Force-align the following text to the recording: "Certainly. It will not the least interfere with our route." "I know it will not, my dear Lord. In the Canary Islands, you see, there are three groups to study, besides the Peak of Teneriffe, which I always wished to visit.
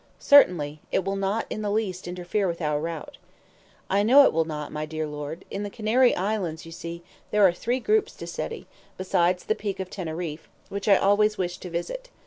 "Certainly. 0.17 0.79
It 0.91 1.03
will 1.05 1.15
not 1.15 1.47
the 1.51 1.69
least 1.69 2.07
interfere 2.07 2.47
with 2.47 2.59
our 2.59 2.79
route." 2.81 3.19
"I 3.87 4.01
know 4.01 4.23
it 4.23 4.33
will 4.33 4.45
not, 4.45 4.71
my 4.71 4.83
dear 4.83 5.05
Lord. 5.05 5.45
In 5.51 5.61
the 5.61 5.69
Canary 5.69 6.15
Islands, 6.15 6.65
you 6.65 6.71
see, 6.71 7.03
there 7.29 7.45
are 7.47 7.53
three 7.53 7.79
groups 7.79 8.15
to 8.15 8.25
study, 8.25 8.65
besides 8.97 9.43
the 9.43 9.53
Peak 9.53 9.79
of 9.79 9.91
Teneriffe, 9.91 10.49
which 10.69 10.87
I 10.87 10.95
always 10.97 11.37
wished 11.37 11.61
to 11.61 11.69
visit. 11.69 12.09